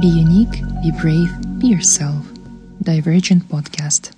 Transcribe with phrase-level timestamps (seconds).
[0.00, 2.24] Be unique, be brave, be yourself.
[2.80, 4.14] Divergent Podcast.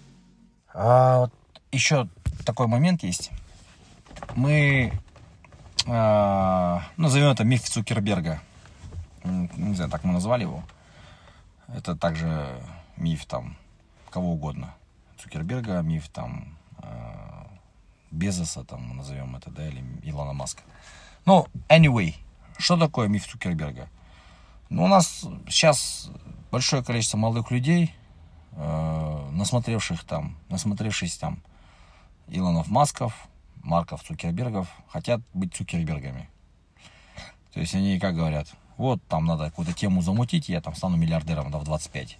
[0.73, 1.33] А, вот
[1.73, 2.09] еще
[2.45, 3.33] такой момент есть.
[4.37, 4.93] Мы
[5.89, 8.41] а, назовем это миф Цукерберга.
[9.25, 10.63] Не знаю, так мы назвали его.
[11.67, 12.63] Это также
[12.97, 13.57] миф там
[14.11, 14.77] кого угодно.
[15.19, 17.49] Цукерберга, миф там а,
[18.13, 20.63] Безоса, там назовем это, да, или Илона Маска.
[21.27, 22.15] Ну, anyway,
[22.59, 23.89] что такое миф Цукерберга?
[24.69, 26.11] Ну, у нас сейчас
[26.51, 27.95] большое количество молодых людей,
[28.53, 31.43] э, насмотревших там, насмотревшись там
[32.29, 33.29] Илонов Масков,
[33.63, 36.29] Марков Цукербергов, хотят быть Цукербергами.
[37.53, 41.51] То есть они как говорят, вот там надо какую-то тему замутить, я там стану миллиардером
[41.51, 42.19] да, в 25.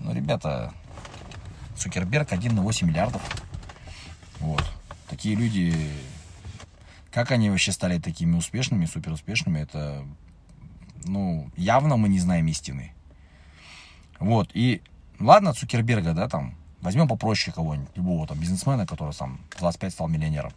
[0.00, 0.72] Ну, ребята,
[1.76, 3.22] Цукерберг 1,8 миллиардов.
[4.40, 4.64] Вот.
[5.08, 5.74] Такие люди,
[7.10, 10.06] как они вообще стали такими успешными, суперуспешными, это,
[11.06, 12.92] ну, явно мы не знаем истины.
[14.18, 14.82] Вот, и
[15.20, 20.08] ладно Цукерберга, да, там, возьмем попроще кого-нибудь, любого там бизнесмена, который сам в 25 стал
[20.08, 20.52] миллионером.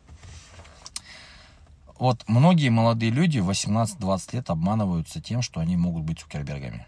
[1.97, 6.87] Вот многие молодые люди в 18-20 лет обманываются тем, что они могут быть Цукербергами.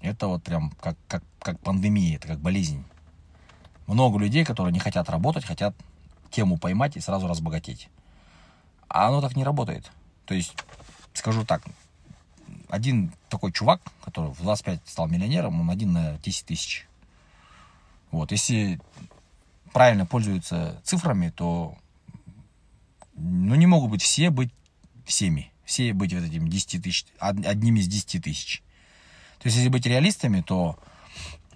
[0.00, 2.84] Это вот прям как, как, как пандемия, это как болезнь.
[3.86, 5.74] Много людей, которые не хотят работать, хотят
[6.30, 7.88] тему поймать и сразу разбогатеть.
[8.88, 9.90] А оно так не работает.
[10.26, 10.54] То есть,
[11.14, 11.62] скажу так,
[12.68, 16.86] один такой чувак, который в 25 стал миллионером, он один на 10 тысяч.
[18.10, 18.80] Вот, если
[19.72, 21.76] правильно пользуются цифрами, то
[23.14, 24.52] ну, не могут быть все быть
[25.04, 25.50] всеми.
[25.64, 28.62] Все быть вот этим 10 тысяч, од- одним из 10 тысяч.
[29.38, 30.78] То есть, если быть реалистами, то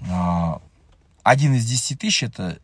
[0.08, 0.60] а,
[1.22, 2.58] один из 10 тысяч это,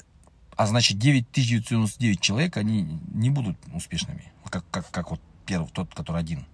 [0.57, 4.33] а значит 9099 человек, они не будут успешными.
[4.51, 6.45] Как, как, как вот первый, тот, который один.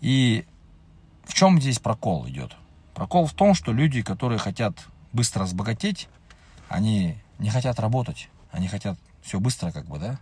[0.00, 0.46] И
[1.26, 2.56] в чем здесь прокол идет?
[2.94, 6.08] Прокол в том, что люди, которые хотят быстро разбогатеть,
[6.68, 8.28] они не хотят работать.
[8.50, 10.18] Они хотят все быстро, как бы, да?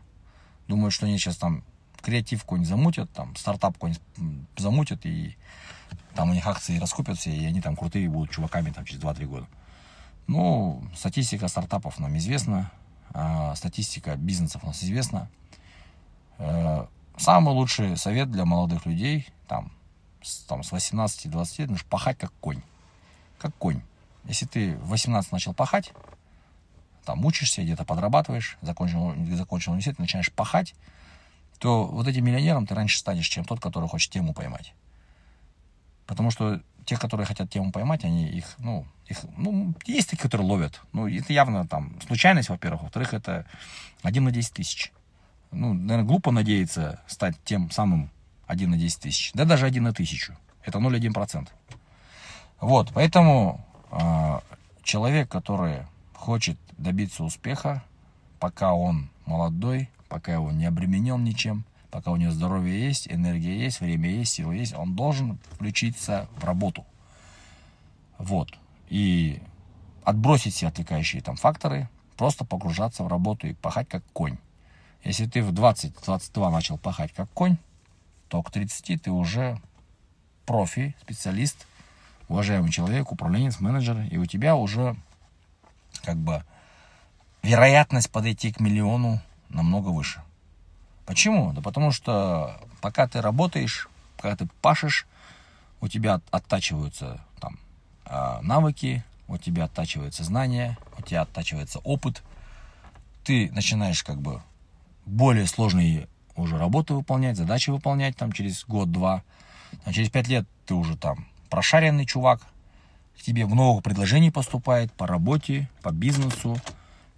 [0.66, 1.62] Думают, что они сейчас там
[2.00, 4.02] креатив какой-нибудь замутят, там стартап какой-нибудь
[4.56, 5.36] замутят, и
[6.14, 9.46] там у них акции раскупятся, и они там крутые будут чуваками там через 2-3 года.
[10.26, 12.70] Ну, статистика стартапов нам известна,
[13.12, 15.28] а статистика бизнесов у нас известна.
[16.38, 19.70] Э, Самый лучший совет для молодых людей, там,
[20.46, 22.62] там, с 18-20 лет, нужно пахать как конь.
[23.38, 23.82] Как конь.
[24.24, 25.92] Если ты в 18 начал пахать,
[27.04, 30.74] там учишься, где-то подрабатываешь, закончил, закончил университет, начинаешь пахать,
[31.58, 34.74] то вот этим миллионером ты раньше станешь, чем тот, который хочет тему поймать.
[36.06, 40.46] Потому что те, которые хотят тему поймать, они их, ну, их, ну, есть такие, которые
[40.46, 40.80] ловят.
[40.92, 42.82] Ну, это явно там случайность, во-первых.
[42.82, 43.46] Во-вторых, это
[44.02, 44.92] один на 10 тысяч.
[45.50, 48.10] Ну, наверное, глупо надеяться стать тем самым
[48.46, 49.32] один на 10 тысяч.
[49.34, 50.36] Да даже один на тысячу.
[50.64, 51.48] Это 0,1%.
[52.60, 54.40] Вот, поэтому э,
[54.82, 57.82] человек, который хочет добиться успеха,
[58.38, 63.80] пока он молодой, пока его не обременен ничем, пока у него здоровье есть, энергия есть,
[63.80, 66.84] время есть, сила есть, он должен включиться в работу.
[68.18, 68.58] Вот.
[68.88, 69.40] И
[70.04, 74.38] отбросить все отвлекающие там факторы, просто погружаться в работу и пахать как конь.
[75.04, 77.58] Если ты в 20-22 начал пахать как конь,
[78.34, 79.60] то к 30 ты уже
[80.44, 81.68] профи, специалист,
[82.26, 84.96] уважаемый человек, управленец, менеджер, и у тебя уже
[86.02, 86.42] как бы
[87.44, 90.20] вероятность подойти к миллиону намного выше.
[91.06, 91.52] Почему?
[91.52, 95.06] Да потому что пока ты работаешь, пока ты пашешь,
[95.80, 97.56] у тебя от- оттачиваются там
[98.04, 102.24] а, навыки, у тебя оттачиваются знания, у тебя оттачивается опыт,
[103.22, 104.42] ты начинаешь как бы
[105.06, 109.22] более сложные уже работы выполнять, задачи выполнять там через год-два.
[109.84, 112.40] А через пять лет ты уже там прошаренный чувак,
[113.18, 116.56] к тебе много предложений поступает по работе, по бизнесу,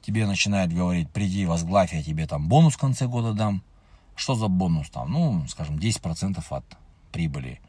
[0.03, 3.63] тебе начинают говорить, приди, возглавь, я тебе там бонус в конце года дам.
[4.15, 5.13] Что за бонус там?
[5.13, 6.65] Ну, скажем, 10% от
[7.13, 7.61] прибыли.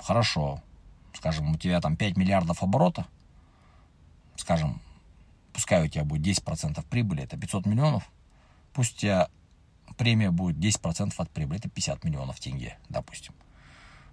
[0.00, 0.60] Хорошо.
[1.14, 3.06] Скажем, у тебя там 5 миллиардов оборота.
[4.36, 4.80] Скажем,
[5.52, 8.10] пускай у тебя будет 10% прибыли, это 500 миллионов.
[8.72, 9.28] Пусть у тебя
[9.96, 13.34] премия будет 10% от прибыли, это 50 миллионов тенге, допустим.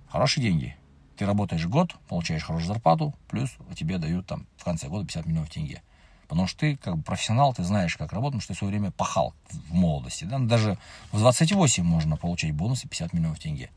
[0.10, 0.75] Хорошие деньги.
[1.18, 5.50] Ты работаешь год, получаешь хорошую зарплату, плюс тебе дают там в конце года 50 миллионов
[5.50, 5.81] тенге.
[6.27, 8.71] Потому что ты как бы профессионал, ты знаешь, как работать, потому что ты в свое
[8.71, 10.25] время пахал в молодости.
[10.25, 10.38] Да?
[10.38, 10.77] Даже
[11.12, 13.71] в 28 можно получать бонусы 50 миллионов тенге.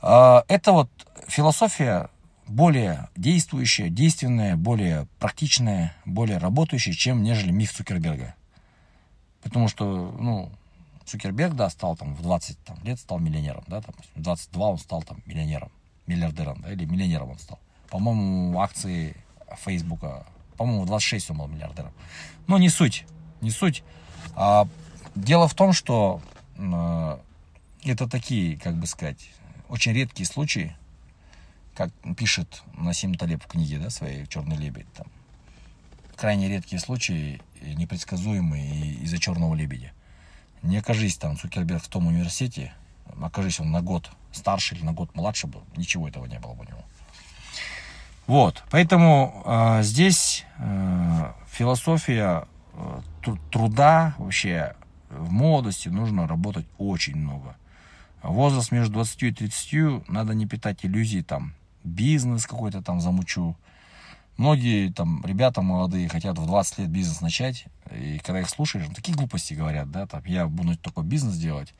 [0.00, 0.88] А, Это вот
[1.26, 2.08] философия
[2.46, 8.34] более действующая, действенная, более практичная, более работающая, чем нежели миф Цукерберга.
[9.42, 10.52] Потому что, ну,
[11.06, 14.78] Цукерберг, да, стал там в 20 там, лет стал миллионером, да, там, в 22 он
[14.78, 15.70] стал там миллионером,
[16.06, 17.58] миллиардером, да, или миллионером он стал.
[17.90, 19.16] По-моему, акции
[19.64, 20.26] Фейсбука,
[20.56, 21.92] по-моему, 26 он был миллиардером.
[22.46, 23.04] Но не суть,
[23.40, 23.82] не суть.
[24.34, 24.66] А,
[25.14, 26.20] дело в том, что
[26.58, 27.20] а,
[27.84, 29.30] это такие, как бы сказать,
[29.68, 30.76] очень редкие случаи,
[31.74, 34.90] как пишет Насим Талеб в книге да, своей «Черный лебедь».
[34.92, 35.06] Там,
[36.16, 39.92] крайне редкие случаи, непредсказуемые из-за черного лебедя.
[40.62, 42.72] Не окажись там Цукерберг в том университете,
[43.20, 46.64] окажись он на год старше или на год младше был, ничего этого не было бы
[46.64, 46.84] у него.
[48.26, 53.00] Вот, поэтому э, здесь э, философия э,
[53.50, 54.76] труда вообще
[55.10, 57.56] в молодости нужно работать очень много.
[58.22, 63.56] Возраст между 20 и 30 надо не питать иллюзий, там, бизнес какой-то там замучу.
[64.36, 68.94] Многие там ребята молодые хотят в 20 лет бизнес начать, и когда их слушаешь, ну,
[68.94, 71.74] такие глупости говорят, да, там, я буду такой бизнес делать,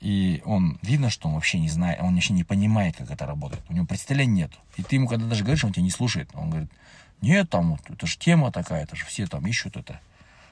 [0.00, 3.62] и он, видно, что он вообще не знает, он вообще не понимает, как это работает.
[3.68, 4.52] У него представления нет.
[4.76, 6.30] И ты ему, когда даже говоришь, он тебя не слушает.
[6.34, 6.70] Он говорит,
[7.20, 10.00] нет, там, это же тема такая, это же все там ищут это.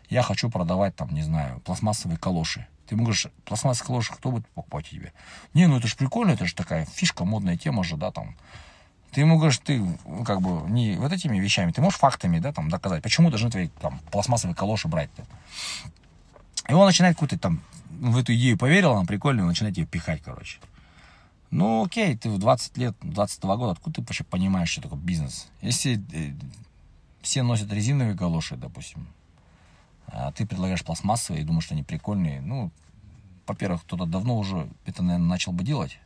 [0.09, 2.67] Я хочу продавать, там, не знаю, пластмассовые калоши.
[2.87, 5.13] Ты ему говоришь, пластмассовые калоши кто будет покупать тебе?
[5.55, 8.37] Не, ну это же прикольно, это же такая фишка, модная тема же, да, там.
[9.13, 12.53] Ты ему говоришь, ты ну, как бы не вот этими вещами, ты можешь фактами, да,
[12.53, 15.25] там, доказать, почему должны твои там пластмассовые калоши брать-то.
[16.69, 17.61] И он начинает какую-то там
[17.91, 20.59] в эту идею поверил, она прикольная, начинает ее пихать, короче.
[21.51, 25.49] Ну, окей, ты в 20 лет, 22 года, откуда ты вообще понимаешь, что такое бизнес?
[25.61, 26.33] Если э,
[27.21, 29.07] все носят резиновые галоши, допустим,
[30.07, 32.71] а ты предлагаешь пластмассовые и думаешь, что они прикольные, ну,
[33.47, 35.99] во-первых, кто-то давно уже это, наверное, начал бы делать.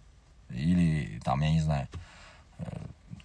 [0.50, 1.88] Или, там, я не знаю,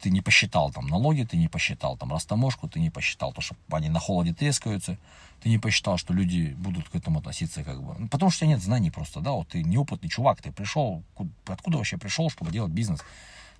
[0.01, 3.55] ты не посчитал там налоги, ты не посчитал там растаможку, ты не посчитал то, что
[3.69, 4.97] они на холоде трескаются,
[5.41, 7.95] ты не посчитал, что люди будут к этому относиться как бы.
[7.97, 11.03] Ну, потому что у тебя нет знаний просто, да, вот ты неопытный чувак, ты пришел,
[11.45, 13.01] откуда вообще пришел, чтобы делать бизнес?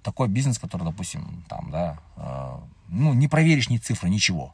[0.04, 2.60] Такой бизнес, который, допустим, там, да, э,
[2.90, 4.54] ну, не проверишь ни цифры, ничего.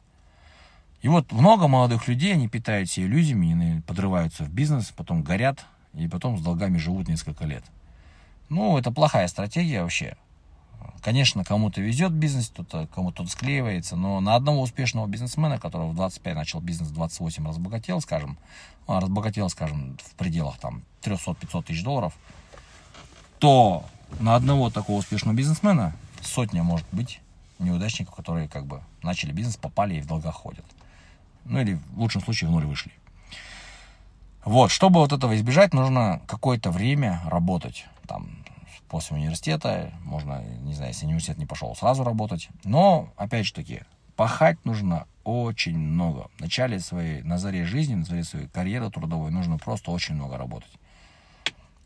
[1.00, 5.64] И вот много молодых людей, они питаются иллюзиями, они подрываются в бизнес, потом горят,
[5.94, 7.64] и потом с долгами живут несколько лет.
[8.48, 10.16] Ну, это плохая стратегия вообще.
[11.08, 12.52] Конечно, кому-то везет бизнес,
[12.94, 18.02] кому-то склеивается, но на одного успешного бизнесмена, который в 25 начал бизнес, в 28 разбогател,
[18.02, 18.36] скажем,
[18.86, 22.12] ну, разбогател, скажем, в пределах там 300-500 тысяч долларов,
[23.38, 23.86] то
[24.20, 27.22] на одного такого успешного бизнесмена сотня может быть
[27.58, 30.66] неудачников, которые как бы начали бизнес, попали и в долгах ходят.
[31.46, 32.92] Ну или в лучшем случае в ноль вышли.
[34.44, 37.86] Вот, чтобы вот этого избежать, нужно какое-то время работать.
[38.06, 38.28] Там,
[38.88, 42.48] после университета, можно, не знаю, если университет не пошел, сразу работать.
[42.64, 43.82] Но, опять же таки,
[44.16, 46.28] пахать нужно очень много.
[46.36, 50.36] В начале своей, на заре жизни, на заре своей карьеры трудовой нужно просто очень много
[50.36, 50.72] работать.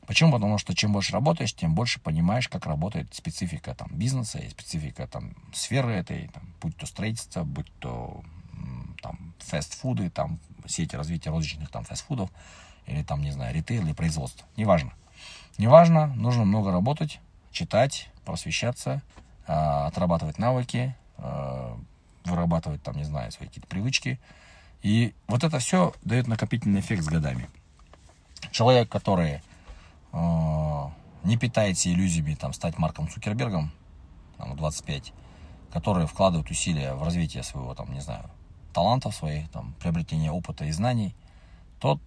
[0.06, 0.32] Почему?
[0.32, 5.06] Потому что чем больше работаешь, тем больше понимаешь, как работает специфика там, бизнеса и специфика
[5.06, 8.22] там, сферы этой, там, будь то строительство, будь то
[9.00, 12.30] там, фастфуды, там, сети развития розничных там, фастфудов,
[12.86, 14.46] или там, не знаю, ритейл или производство.
[14.56, 14.92] Неважно.
[15.58, 17.20] Неважно, нужно много работать,
[17.50, 19.02] читать, просвещаться,
[19.46, 21.78] а, отрабатывать навыки, а,
[22.24, 24.18] вырабатывать там, не знаю, свои какие-то привычки.
[24.82, 27.48] И вот это все дает накопительный эффект с годами.
[28.50, 29.40] Человек, который
[30.12, 30.88] э,
[31.22, 33.70] не питается иллюзиями там, стать Марком Цукербергом,
[34.38, 35.12] там, 25,
[35.72, 38.28] который вкладывает усилия в развитие своего, там, не знаю,
[38.72, 41.14] талантов своих, там, приобретение опыта и знаний,
[41.78, 42.00] тот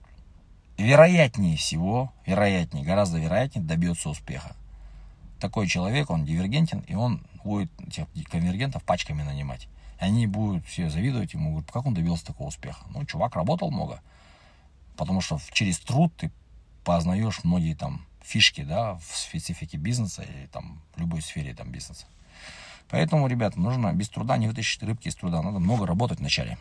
[0.77, 4.55] вероятнее всего, вероятнее, гораздо вероятнее добьется успеха.
[5.39, 9.67] Такой человек, он дивергентен, и он будет этих конвергентов пачками нанимать.
[10.00, 12.84] Они будут все завидовать ему, говорят, как он добился такого успеха.
[12.89, 14.01] Ну, чувак работал много,
[14.98, 16.32] потому что через труд ты
[16.84, 22.05] познаешь многие там фишки, да, в специфике бизнеса или там в любой сфере там бизнеса.
[22.89, 26.58] Поэтому, ребята, нужно без труда не вытащить рыбки из труда, надо много работать вначале.